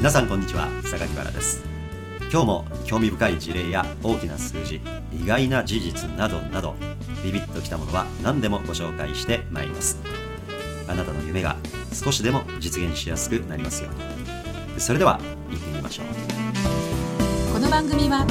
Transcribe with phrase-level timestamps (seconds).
[0.00, 1.62] 皆さんこんにちは榊原です。
[2.32, 4.80] 今日も興味深い事例や大きな数字
[5.12, 6.74] 意外な事実などなど
[7.22, 9.98] ビビッときたものは何でもご紹介してまいります。
[10.88, 11.56] あなたの夢が
[11.92, 14.80] 少しでも実現しやすくなりますように。
[14.80, 17.52] それでは行ってみましょう。
[17.52, 18.24] この番組は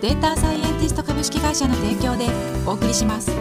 [0.00, 2.28] データサイエンティスト株式会社の提供で
[2.64, 3.32] お送りします。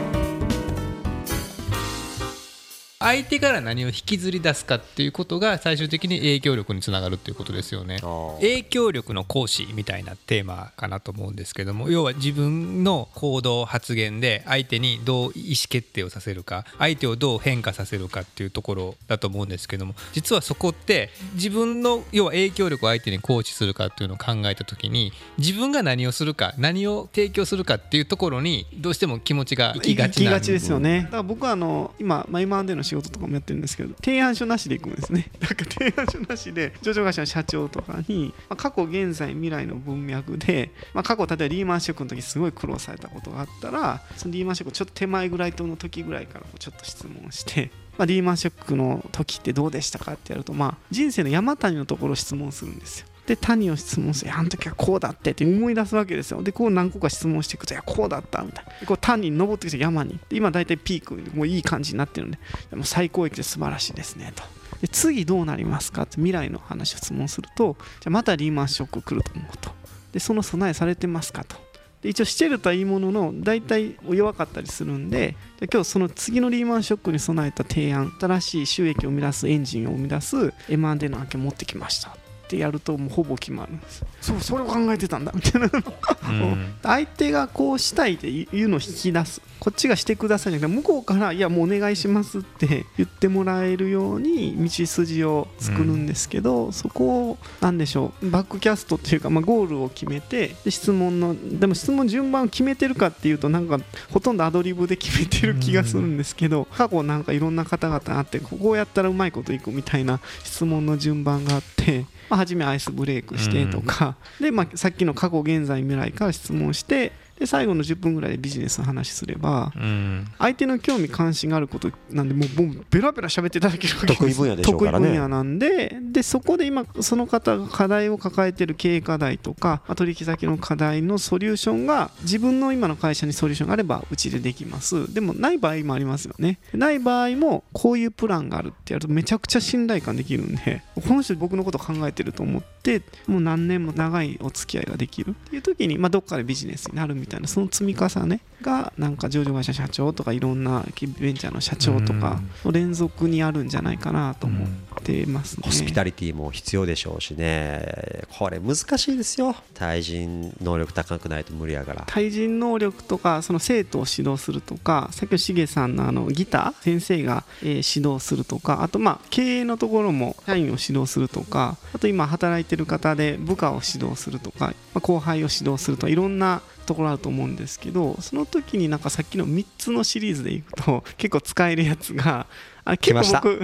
[3.06, 8.00] 相手から何を引きずり出すかっていうことが最終的に影響力につながるっていうことですよね。
[8.42, 31.04] 影響力の行使みたいなテーマかなと思うんですけども要は自分の行動発言で相手にどう意思決定をさせるか相手をどう変化させるかっていうところだと思うんですけども実はそこって自分の要は影響力を相手に行使するかっていうのを考えた時に自分が何をするか何を提供するかっていうところにどうしても気持ちが行きがちな行きがちですよね。
[31.04, 53.08] だから僕はあの今、まあ、今までの仕仕事とかもやってるんですけど提案書なしでいくんですね だから提案書なしで上場会社の社長とかに、まあ、過去現在未来の文脈で、まあ、過去例えばリーマンショックの時すごい苦労されたことがあったらそのリーマンショックちょっと手前ぐらいとの時ぐらいからちょっと質問してまあ、リーマンショックの時ってどうでしたかってやると、まあ、人生の山谷のところを質問するんですよ。
[53.28, 56.44] で谷を質問してあの時はこうだってって思い出すわけですよ。
[56.44, 58.88] でこう何個か質問していくといやこうだったみたいな。
[58.88, 60.20] こう谷に登ってきて山に。
[60.30, 62.40] で今大体ピークもういい感じになってるんで。
[62.70, 64.44] でも最高益で素晴らしいですねと。
[64.82, 69.72] で次どうなりますかって未来の話を質問するとじゃまたリーマンショック来ると思うと。
[70.12, 71.56] でその備えされてますかと。
[72.02, 82.16] で一応してるとはいいものの大体弱かったりするんでで今日その次のリーマンショックに備えた提案新しい収益を生み出すエンジンを生み出す M&A の案件を持ってきました。
[82.46, 84.06] ってやるともうほぼ決まるんです。
[84.22, 85.32] そうそれを考えてたんだ。
[85.34, 89.42] みたいな、うん、相手がこうしたいっていうのを引き出す。
[89.60, 103.80] こっちがしてくださいじゃなくて向こうからいやもうお願いしますって言ってもらえるように道筋を作るんですけど、うん、そこを何でしょうバックキャストっていうか、まあ、ゴールを決めてで質問のでも質問順番を決めてるかっていうとなんか
[104.12, 124.20] ほとんどアドリブで決めてる気がするんですけど、うん、過去なんかいろんな方々あってここをやったらうまいこといくみたいな質問の順番があってまあ、初めアイスブレイクしてとか、で、まあ、さっきの過去現在未来から質問してで最後の10分ぐらいでビジネスの話すれば、うん、相手の興味関心があることなんでもうもうベラベラ喋っていただけるわけです。
[124.20, 125.08] 得意分野でしょうからね。
[125.08, 135.14] 得意分野なんででそこで今その方が課題を抱えている経営課題とか取引先の課題のソリューションが自分の今の会社にソリューションがあればうちでできます。
[135.14, 136.60] でもない場合もありますよね。
[136.74, 150.84] ない場合もこういうプランがあるってやるとめちゃくちゃ信頼感できるんでこの人僕のこと考えてると思ってもう何年も長いお付き合いができるっていう時に、まあ、どっかでビジネスになるみたいなその積み重ねがなんか上場会社社長とかいろんな
[151.20, 154.68] ベンチャーの社長とかの連続にあるんじゃないかなと思っ
[155.04, 158.24] てますね、ホスピタリティも必要でしょうしね。
[158.38, 159.56] これ難しいですよ。
[159.74, 162.04] 対人能力高くないと無理やから。
[162.08, 182.48] 対人能力とかその生徒を指導するとかさっきのしげさんのあのギター先生が、え指導するとかあとまあ経営のところも社員を指導するとかあと今働いてる方で部下を指導するとか、まあ、後輩を指導するとかいろんなところあると思うんですけどその時になんかさっきの3つのシリーズでいくと 結構使えるやつが
[182.86, 183.62] あ結構僕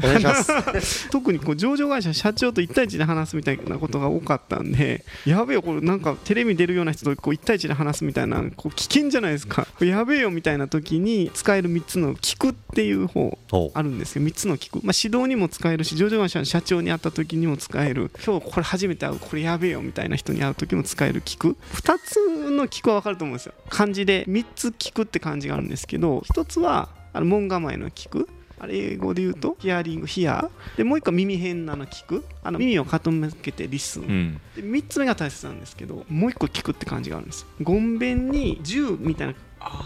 [1.11, 9.67] 特にこう上場会社社長と1対1で話すみたいなことが多かったんでやべえよこれなんかテレビ出るような人とこう1対1で話すみたいなこう危険じゃないですか。
[9.79, 13.37] やべえよみたいな時に使える3つの聞くっていう方
[13.75, 14.23] あるんですよ。
[14.23, 18.09] 3つの聞く、まあ、指導にも使えるし上場会社の社長に会った時にも使える。
[18.25, 19.19] 今日これ初めて会う。
[19.19, 21.21] これやべえよみたいな人に会う時も使える。
[21.21, 21.57] 聞く。
[21.75, 22.19] 2つ
[22.57, 23.53] の聞くは分かると思うんですよ。
[23.69, 28.29] 漢字で3つ聞くって漢字があるんですけど1つはあの門構えの聞く。
[28.59, 30.47] あれ英語で言うとヒアリングヒア。
[30.77, 32.23] でもう一個耳偏の聴く。
[32.43, 39.33] あの耳を傾けて listen、うん、で3つ目が大切なんですけどもう一個訊くって感じがあるんですごんべんに十みたいな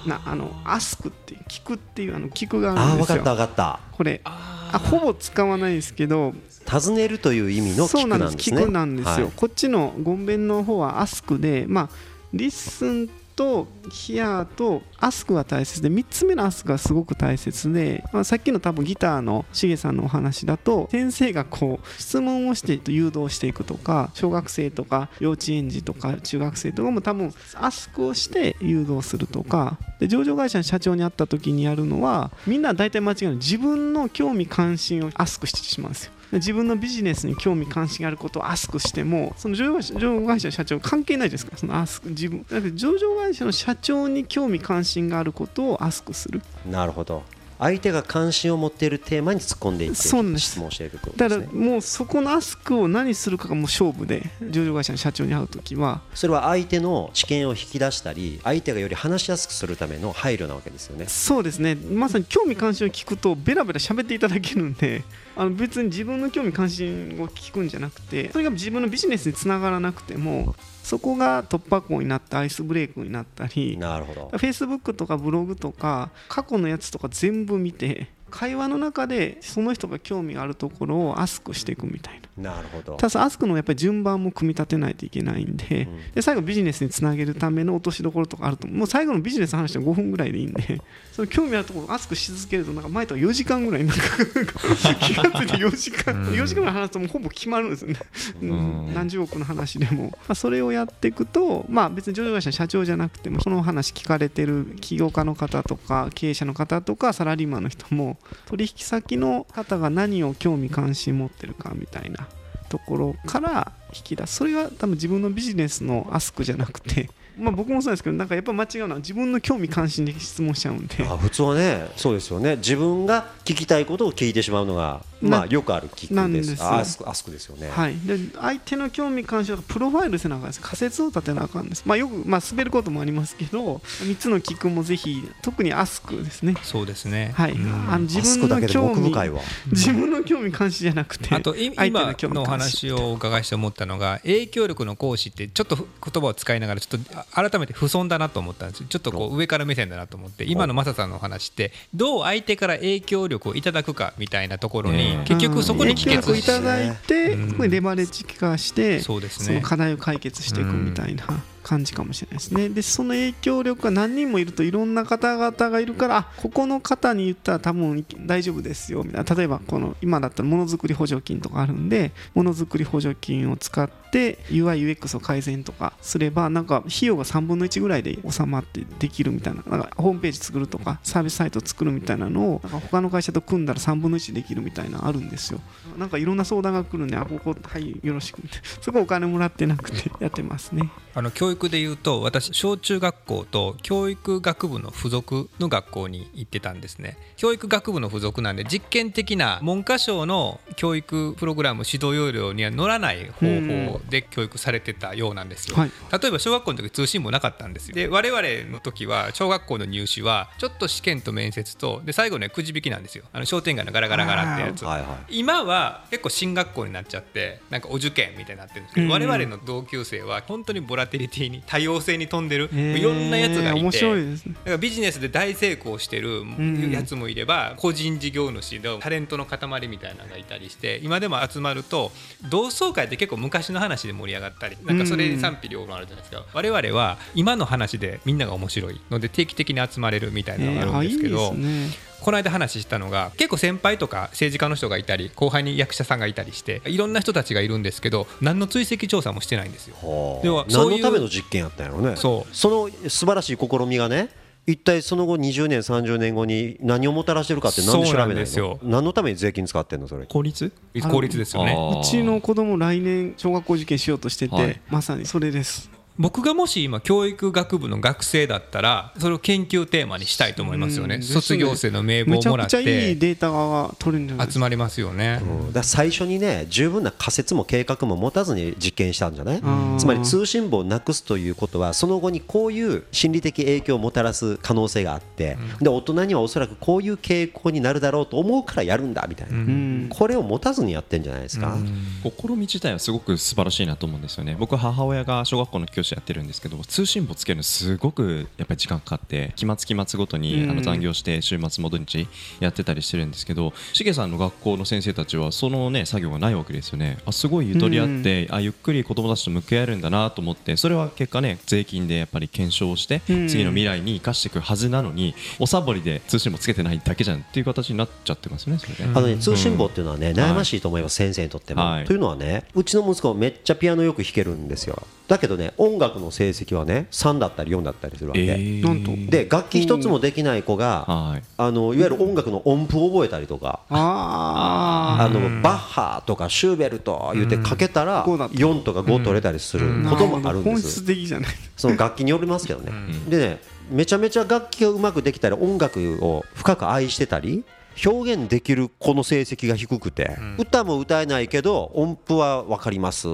[0.06, 3.16] なあの ask っていう聞くっていうあの聞くがあるんですよ。
[3.16, 3.80] あ分かった分かった。
[3.92, 4.22] これ。
[4.26, 6.34] あほぼ使わないですけど
[6.66, 8.58] 尋ねるという意味の聞くなんですね。
[8.58, 11.90] 聞くなんですよ、はい、こっちのごんべんの方は ask でまあ
[12.36, 33.36] listen と hear と ask が大切で3つ目の ask がすごく大切で、まあ、さっきの多分ギターのしげさんのお話だと先生がこう質問をして誘導していくとか小学生とか幼稚園児とか中学生とかも多分 ask をして誘導するとかで上場会社の社長に会った時にやるのはみんな大体間違いない。
[33.36, 36.12] 自分の興味関心をアスクしてしまうんですよ。
[36.32, 41.58] 自分のビジネスに興味関心があることをアスクしてもその上場会社の社長関係ないですか。
[41.58, 46.42] そのアスク自分だって上場会社の社長に興味関心があることをアスクする。
[46.70, 47.24] なるほど。
[47.60, 50.52] 相手が関心を持っているテーマに突っ込んでいってそうなんです。
[50.52, 51.48] 質問していくってことだですね。
[51.48, 61.06] からもうそこのアスクを何するかがもう勝負で上場会社の社長に会う時はそれは相手の知見を引き出したり相手がより話しやすくするための配慮なわけですよね。
[61.08, 61.76] そうですね。
[61.76, 65.04] まさに興味関心を聞くとベラベラ喋っていただけるんで
[65.36, 70.56] あの別に自分の興味関心を聞くんじゃなくてそれが自分のビジネスにつながらなくても
[70.86, 74.28] そこが突破口になってアイスブレイクになったりなるほど。
[74.38, 82.52] Facebook とかブログとか過去のやつとか全部見て会話の中でその人が興味があるところをアスクしていくみたいな。
[82.52, 82.98] なるほど。
[82.98, 86.14] ただアスクのやっぱり順番も組み立てないといけないんで,、うん。
[86.14, 90.82] で最後ビジネスにつなげるための落としどころとかあると思うもう最後のビジネスの話は5分ぐらいでいいんで
[91.14, 94.04] その興味あるところをアスクし続けるとなんか前とは4時間ぐらいなんか
[95.00, 96.34] 気がついて4時間うん。
[96.34, 98.00] 4時間ぐらい話すともうほぼ決まるんですよね、
[98.42, 98.50] うん。
[98.50, 112.28] うん何十億の話でも、まあ、それをやっていくとまあ別に上場会社の社長じゃなくてもその話聞かれてる起業家の方とか経営者の方とかサラリーマンの人も取引先の方が何を興味関心持ってるかみたいな
[112.70, 114.36] ところから引き出す。
[114.36, 121.04] それが多分自分のビジネスのアスクじゃなくて、 まあ、僕もそうですけどなんかやっぱ間違うのは自分の興味関心で質問しちゃうんで。
[121.04, 122.56] あ普通はねそうですよね。
[122.58, 126.14] 自分が聞きたいことを聞いてしまうのがまあよくある聞くです。
[126.14, 130.62] なんですアスクアスクですよね、はい、で相手の興味関心をプロファイルせなあかんです。
[130.62, 136.56] 仮説を立てなあかんです、まあ、よく、まあ、滑ることもありますけど3つの聞くもぜひ特にアスクですね。
[136.64, 137.34] そうですね。
[137.36, 137.90] はい、うん。
[137.92, 139.42] あの自アス分のクだけでも興味奥深いわ。
[139.72, 142.92] 自分の興味関心じゃなくてあと今興味のお関心。
[142.92, 145.86] 話をお伺いして思ったのが影響力の行使ってちょっと言
[146.22, 148.88] 葉を使いながらちょっとあ改めて不損だなと思ったんですよ。
[148.90, 157.70] ちょっとこう上から目線だなと思って今のマサさんのお話ってどう相手から影響力をいただくかみたいなところにね結局そこに帰影響力いただいて、うん。
[157.70, 159.46] レバレッジ化してそうですね。
[159.46, 161.26] その課題を解決していくみたいな
[161.66, 162.70] 感じかもしれないですね。
[162.70, 174.05] でその影響力が何人もいるといろんな方々がいるからあここの方に言ったら多分大丈夫ですよみたいな例えばこの今だったらものづくり補助金とかあるんでものづくり補助金を使って
[174.50, 185.60] UIUX を改善とかすればなんか費用が3分の1ぐらいで収まってできるみたいななんかホームページ作るとかサービスサイト作るみたいなのをなんか他の会社と組んだら3分の1できるみたいなあるんですよ。
[185.98, 190.90] なんかいろんな相談が来るんであここはいよろしくみたいなそこお金もらってなくて やってますね。
[191.14, 205.92] あの教育でいうと私小中学校と教育学部の附属の学校に行ってたんですね教育学部の附属なんで実験的な文科省の教育プログラム指導要領には乗らない方法で教育されてたようなんですよ、はい。
[206.12, 207.96] 例えば小学校の時通信簿なかったんですよ。
[207.96, 213.26] で我々の時は小学校の入試はちょっと試験と面接とで最後ねくじ引きなんですよ。
[213.34, 214.86] あの商店街のガラガラガラってやつ。
[214.86, 215.40] はいはい。
[215.40, 224.54] 今は結構進学校になっちゃってなんかお受験みたいになってるんですけど、うん我々の同級生は本当にボラティリティに多様性に富んでる、いろんなやつがいて面白いですね。
[224.56, 232.12] だからビジネスで大成功してるんやつもいれば個人事業主でタレントの塊みたいなのがいたりして今でも集まると
[232.50, 236.46] 同窓会って結構昔の話で盛り上がったりなんかそれに賛否両論あるじゃないですか。
[236.54, 241.90] 我々は今の話でみんなが面白いので定期的に集まれるみたいなのがあるんあいいでですけどすね。
[242.22, 249.96] この間話したのが結構先輩とか政治家の人がいたり後輩に役者さんがいたりしていろんな人たちがいるんですけど何の追跡調査もしてないんですよ。
[250.02, 250.46] はあ。
[250.46, 252.16] 要は何のための実験やったんやろね。
[252.16, 252.56] そう。
[252.56, 254.30] その素晴らしい試みがね
[254.68, 258.80] 一体その後20年30年後に何をもたらしてるかって何で調べなないんですよ。
[258.84, 258.90] の？
[258.90, 260.26] 何のために税金使ってんのそれ？
[260.26, 260.72] 効率？
[261.10, 261.78] 効率ですよね。
[262.02, 264.82] うちの子供来年小学校受験しようとしてて、はい。
[264.90, 265.92] まさにそれです。
[266.18, 271.16] 僕がもし今教育学部の学生だったらそれを研究テーマにしたいと思いますよね。
[271.16, 274.60] うん卒業生の名簿をもらっくちゃいいてデータが取れるんじゃないですか。
[274.60, 275.42] 集まりますよね。
[275.42, 275.74] うん。
[275.74, 279.58] だ最初にね十分な仮説も計画も持たずに実験したんじゃない？
[279.58, 279.98] ん。
[279.98, 289.58] つまり通信簿をなくすということはその後にこういう心理的影響をもたらす可能性があってで大人にはおそらくこういう傾向になるだろうと思うからやるんだみたいな。
[289.58, 290.08] うん。
[290.10, 291.78] これを持たずにやってんじゃないですか。
[292.24, 294.56] 試み自体はすごく素晴らしいなと思うんですよね。
[294.58, 300.70] 僕母親が小学校の教師やってるんですけど通信簿つけるのすごくやっぱり時間かかって期末期末ごとにうん。
[300.72, 302.28] あの残業して週末も土日
[302.60, 307.18] やってたりしてるんですけどしげさんの学校の先生たちはそのね作業がないわけですよね。
[307.26, 313.48] あすごいゆとりあってあゆっくり子供たちと向き合えるんだなと思ってそれは結果ね税金でやっぱり検証してうん。
[313.48, 319.04] 次の未来に生かしていくはずなのにおさぼりで通信簿つけてないだけじゃんっていう形になっちゃってますねそれで。
[319.04, 321.82] あのね、通信簿っていうのはね、悩ましいと思います、先生にとっても。
[321.82, 322.06] はい。
[322.06, 325.08] というのはね、うちの息子めっちゃピアノよく弾けるんですよ。
[325.28, 328.46] だけどね音楽の成績はね3だったり4だったりするわけ、
[328.82, 329.12] なんと。
[329.30, 331.44] で楽器一つもできない子が、はい。
[331.58, 338.56] あのいわゆる音楽の音符を覚えたりとか、ああのバッハとかシューベルト言ってかけたらこうなった。
[338.56, 341.50] 4とか5取れたりするあこともあるんで本す質的じゃない。
[341.76, 342.92] その楽器によりますけどね。
[343.28, 347.64] でねめちゃめちゃ楽器がうまくできたり音楽を深く愛してたり
[348.06, 353.28] 表現できる子の成績が低くて歌も歌えないけど音符は分かります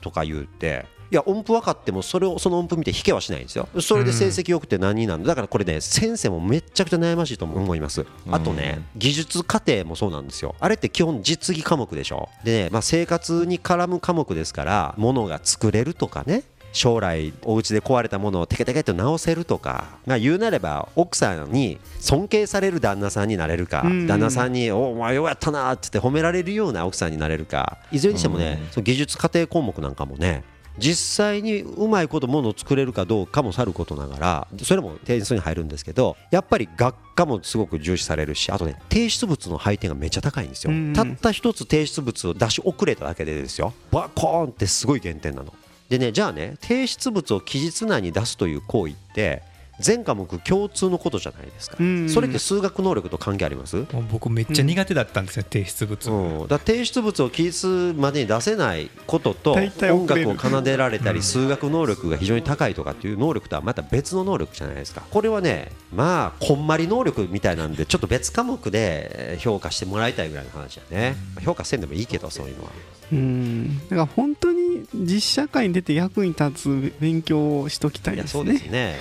[0.00, 3.68] とか言っていや音符分かってもそれをその音符見て弾けはしないんですよ。
[3.80, 8.04] それで成績良くて何になるのだからこれね先生もめっちゃくちゃ悩ましいと思います。
[8.32, 10.56] あとね技術課程もそうなんですよ。
[10.58, 12.30] あれって基本実技科目でしょ。
[12.42, 16.42] でね、まあ、生活に絡む科目ですからものが作れるとかね
[16.72, 24.06] 将来お家で壊れたものをテケテケと直せるとか、まあ、言うなれば奥さんに尊敬される旦那さんになれるか、うん。
[24.08, 27.78] 旦那さんに「おお前ようやったな」って言って褒められるような奥さんになれるか。
[27.92, 30.42] いずれにしてもね、その技術家庭項目なんかもね
[30.78, 40.92] 実際にうまいことものを作れるかどうかもさることながらそれも点数に入るんですけどやっぱり学科もすごく重視されるしあとね提出物の配点がめっちゃ高いんですよ、うん。
[40.92, 43.72] たった一つ提出物を出し遅れただけでですよ。
[43.90, 45.52] バコーンってすごい減点なの。
[45.88, 49.42] でねじゃあね提出物を期日内に出すという行為って
[49.80, 52.08] 全科目共通のことじゃないですか、うん。
[52.08, 57.66] それって数学能力と関係あります、僕めっちゃ苦手だったんですよ、提出物、うん、だ提出物を期日
[57.96, 65.02] までに出せないことと音楽を奏でられたり数学能力が非常に高いとかっていう能力とはまた別の能力じゃないですか。
[65.10, 71.16] これはねまあこんまり能力みたいなんでちょっと別科目で評価してもらいたいぐらいの話やね。
[71.44, 72.70] 評価せんでもいいけどそういうのは。
[73.12, 73.78] うん。
[73.88, 74.53] だから本当に
[74.94, 78.96] 実社会に出て役に立つ勉強をしときたいですいやそうですね。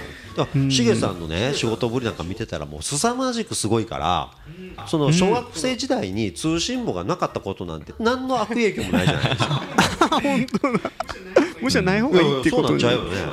[0.72, 4.32] しげさんのね仕事ぶりなんか見てたらもう凄まじくすごいから
[4.88, 9.62] その小学生時代に通信簿がなかったことなんて何の悪影響もないじゃないですか
[11.64, 12.84] むしろない方がいいっていうことに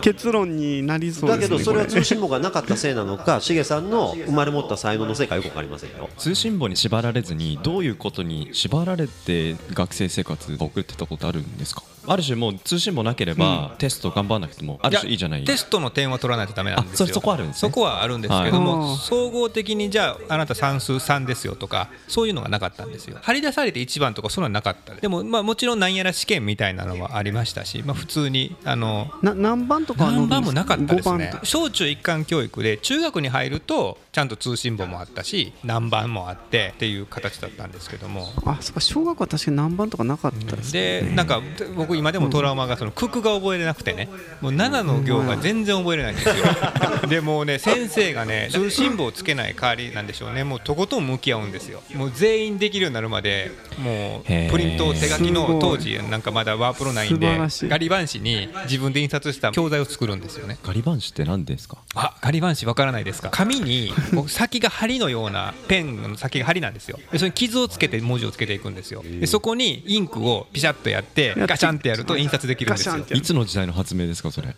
[0.00, 6.08] 結論になりそうだですねけどそれはこ通信簿がなかったせいなのかしげさんの生まれ持った才能のせいかよくわかりませんよ。
[6.16, 11.82] 通信簿に縛られずにどういうことに縛られて学生生活を送ってたことあるんですか？
[12.06, 15.44] ある種もう通信簿なければテスト頑張らなくてもある種いいじゃない。
[15.44, 17.04] テストの点は取らないとダメなんですよ。
[17.04, 17.60] あそそこあるんですね。
[17.60, 23.18] そこはあるんですけども、はい総合的にじゃああなた算数3ですよとかそういうのがなかったんですよ。
[23.22, 24.94] 張り出されて1番とかそういうのはなかった。
[24.94, 38.28] でもまあもちろんなんやら試験みたいなのはありましたし、まあ、普通にあのな何番とかは何番もなかったです5ね小中一貫教育で中学に入るとちゃんと通信簿もあったし何番もあってっていう形だったんですけども。
[38.44, 41.02] あそっか小学校は確かに何番とかなかったですね。
[41.02, 41.40] でなんか
[41.76, 44.08] 僕今でもトラウマがその九九が覚えれなくてね。
[44.40, 46.34] もう7の行が全然覚えれないんですよ。
[47.08, 50.42] でもうね先生がね通信簿をつけない代わりなんでしょうね。
[50.42, 51.82] もうとことん向き合うんですよ。
[51.94, 57.38] もう全員できるようになるまでもうプリント手書きの当時なんかまだワープロないんで
[57.68, 60.58] ガリ版紙に自分で印刷した教材を作るんですよね。
[60.64, 61.78] ガリバン紙って何ですか？
[61.94, 63.30] あガリバン紙わからないですか？
[63.30, 66.98] 紙にこう先が針のようなペンの先が針なんですよ。
[67.12, 69.02] でそれに傷をつけて文字をつけていくんですよ。
[69.02, 72.96] でそこにインクをピシャッとやってガシャンってやると印刷できるんですよ。
[73.12, 74.54] いつの時代の発明ですかそれ？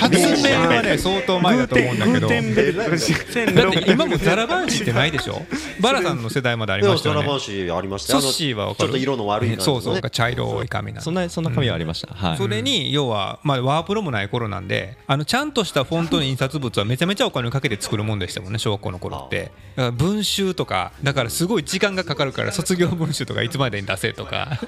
[0.00, 0.26] 発明
[0.58, 2.28] はね相当前だと思うんだけど。
[2.28, 5.42] だって今もザラバン紙ってないでしょ？
[5.80, 7.26] バラさんの世代までありましたよね。
[7.26, 8.14] マ紙ありました。
[8.14, 19.50] よソッシーはあのわかるちょっと色の悪い感じそうそう茶色い紙なんでそんなそんな紙はありました、はいそれに要は、まあ、ワープロもない頃なんであのちゃんとしたフォントの印刷物はめちゃめちゃお金をかけて作るもんでしたもんね小学校の頃って。
[19.76, 24.58] だから文集とかだからすごい時間がかかるから卒業文集とかいつまでに出せとか。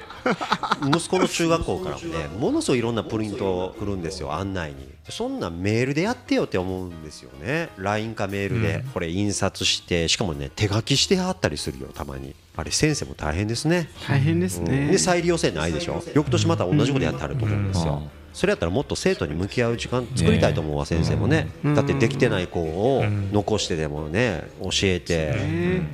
[0.87, 4.89] 息子の中学校からもねものすごいいろんなプリント来るんですよ案内に。
[5.09, 7.71] そんなメールでやってよって思うんですよね。
[7.77, 12.35] LINE かメールでこれ印刷してしかもね手書きしてはったりするよたまに。
[12.57, 13.89] あれ先生も大変ですね。
[14.07, 14.89] 大変ですね。
[14.89, 16.03] で再利用性ないでしょ。
[16.15, 18.03] 翌年また同じことやってはると思うんですよ
[18.39, 21.49] それやったらもっと生徒に向き合う時間作りたいと思うわ先生もね。
[21.75, 23.03] だってできてない子を
[23.33, 25.35] 残してでもね教えて。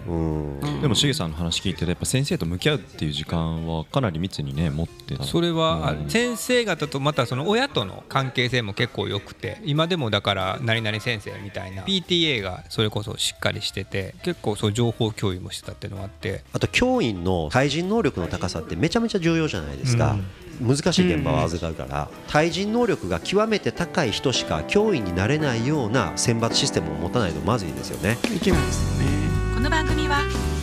[0.06, 0.80] うん。
[0.82, 5.24] でもしげさんの話聞いてるやっぱ先生と向き合うっていう時間はかなり密にね持ってた。
[5.24, 11.84] それはあ先生方とまたその親との関係性も結構良くて今でもだから何々先生みたいな。
[11.84, 16.42] PTA がそれこそしっかりしてて結構そう情報共有もしてたっていうのがあって。
[16.52, 20.16] あと教員の対人能力の高さってめちゃめちゃ重要じゃないですか、
[20.60, 30.22] 難しい現場を預かるから、対人能力が極めて高い人しか教員になれないような選抜システムを持たないとまずいですよねいけないですよねこの番組は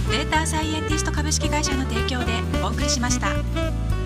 [0.10, 4.00] データサイエンティスト株式会社の提供でお送りしました。